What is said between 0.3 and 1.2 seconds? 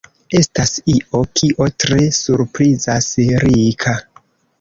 Estas io,